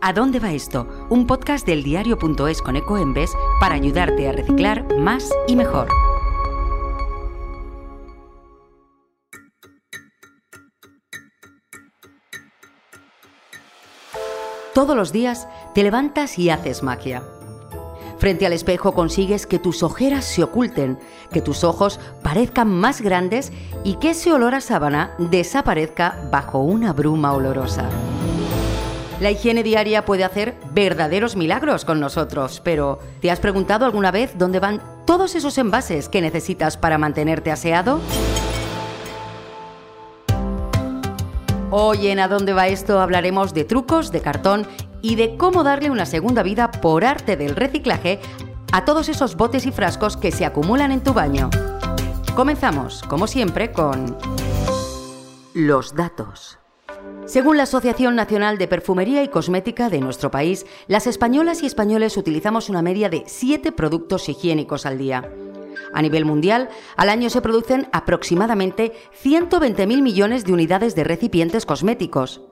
[0.00, 0.86] ¿A dónde va esto?
[1.08, 5.88] Un podcast del diario.es con Ecoembes para ayudarte a reciclar más y mejor.
[14.74, 17.22] Todos los días te levantas y haces magia.
[18.18, 20.98] Frente al espejo consigues que tus ojeras se oculten,
[21.32, 23.52] que tus ojos parezcan más grandes
[23.84, 27.88] y que ese olor a sábana desaparezca bajo una bruma olorosa.
[29.20, 34.36] La higiene diaria puede hacer verdaderos milagros con nosotros, pero ¿te has preguntado alguna vez
[34.36, 37.98] dónde van todos esos envases que necesitas para mantenerte aseado?
[41.70, 44.66] Hoy en A dónde va esto hablaremos de trucos de cartón
[45.00, 48.20] y de cómo darle una segunda vida por arte del reciclaje
[48.70, 51.48] a todos esos botes y frascos que se acumulan en tu baño.
[52.34, 54.16] Comenzamos, como siempre, con
[55.54, 56.58] los datos.
[57.26, 62.16] Según la Asociación Nacional de Perfumería y Cosmética de nuestro país, las españolas y españoles
[62.16, 65.28] utilizamos una media de 7 productos higiénicos al día.
[65.92, 68.92] A nivel mundial, al año se producen aproximadamente
[69.24, 72.42] 120.000 millones de unidades de recipientes cosméticos.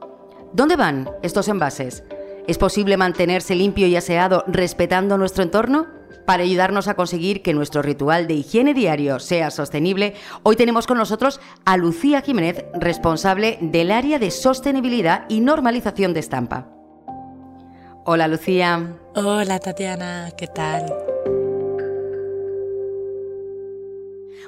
[0.53, 2.03] ¿Dónde van estos envases?
[2.49, 5.87] ¿Es posible mantenerse limpio y aseado respetando nuestro entorno?
[6.27, 10.99] Para ayudarnos a conseguir que nuestro ritual de higiene diario sea sostenible, hoy tenemos con
[10.99, 16.69] nosotros a Lucía Jiménez, responsable del área de sostenibilidad y normalización de estampa.
[18.05, 18.97] Hola Lucía.
[19.15, 21.14] Hola Tatiana, ¿qué tal?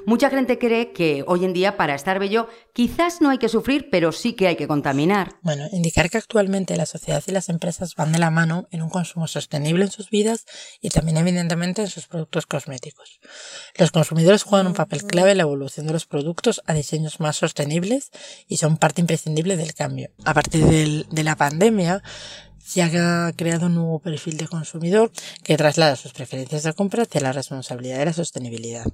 [0.05, 3.89] Mucha gente cree que hoy en día para estar bello quizás no hay que sufrir,
[3.91, 5.35] pero sí que hay que contaminar.
[5.41, 8.89] Bueno, indicar que actualmente la sociedad y las empresas van de la mano en un
[8.89, 10.45] consumo sostenible en sus vidas
[10.81, 13.19] y también evidentemente en sus productos cosméticos.
[13.77, 17.35] Los consumidores juegan un papel clave en la evolución de los productos a diseños más
[17.35, 18.11] sostenibles
[18.47, 20.11] y son parte imprescindible del cambio.
[20.25, 22.03] A partir de la pandemia,
[22.67, 25.09] se ha creado un nuevo perfil de consumidor
[25.41, 28.85] que traslada sus preferencias de compra hacia la responsabilidad de la sostenibilidad.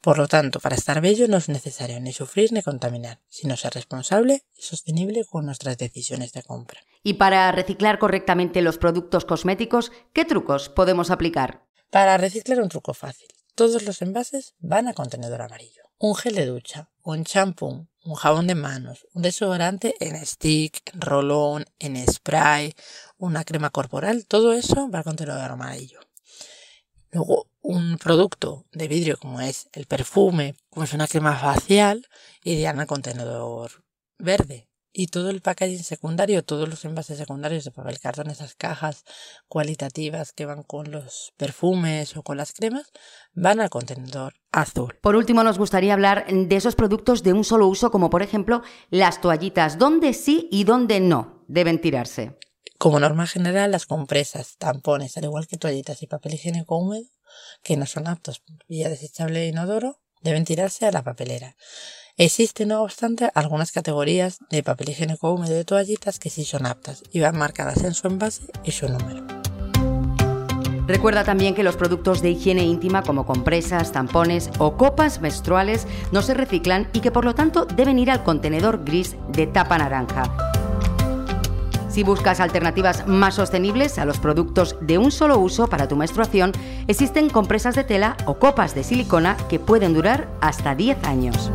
[0.00, 3.74] Por lo tanto, para estar bello no es necesario ni sufrir ni contaminar, sino ser
[3.74, 6.80] responsable y sostenible con nuestras decisiones de compra.
[7.02, 11.66] Y para reciclar correctamente los productos cosméticos, ¿qué trucos podemos aplicar?
[11.90, 13.28] Para reciclar un truco fácil.
[13.54, 15.82] Todos los envases van a contenedor amarillo.
[15.98, 21.00] Un gel de ducha, un champú, un jabón de manos, un desodorante en stick, en
[21.00, 22.74] rolón, en spray,
[23.16, 26.00] una crema corporal, todo eso va al contenedor amarillo.
[27.12, 32.06] Luego, un producto de vidrio como es el perfume, como es una crema facial,
[32.42, 33.84] iría al contenedor
[34.18, 34.68] verde
[34.98, 39.04] y todo el packaging secundario, todos los envases secundarios de papel cartón, esas cajas
[39.46, 42.90] cualitativas que van con los perfumes o con las cremas,
[43.34, 44.96] van al contenedor azul.
[45.02, 48.62] Por último, nos gustaría hablar de esos productos de un solo uso, como por ejemplo
[48.88, 52.38] las toallitas, dónde sí y dónde no deben tirarse.
[52.78, 57.06] Como norma general, las compresas, tampones, al igual que toallitas y papel higiénico húmedo,
[57.62, 61.56] que no son aptos vía desechable e inodoro, deben tirarse a la papelera.
[62.18, 67.02] Existen, no obstante, algunas categorías de papel higiénico húmedo de toallitas que sí son aptas
[67.12, 69.26] y van marcadas en su envase y su número.
[70.86, 76.22] Recuerda también que los productos de higiene íntima como compresas, tampones o copas menstruales no
[76.22, 80.45] se reciclan y que por lo tanto deben ir al contenedor gris de tapa naranja.
[81.96, 86.52] Si buscas alternativas más sostenibles a los productos de un solo uso para tu menstruación,
[86.88, 91.50] existen compresas de tela o copas de silicona que pueden durar hasta 10 años.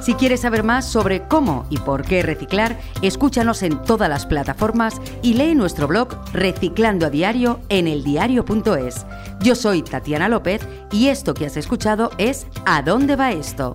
[0.00, 5.02] Si quieres saber más sobre cómo y por qué reciclar, escúchanos en todas las plataformas
[5.22, 9.06] y lee nuestro blog Reciclando a Diario en eldiario.es.
[9.40, 13.74] Yo soy Tatiana López y esto que has escuchado es ¿A dónde va esto?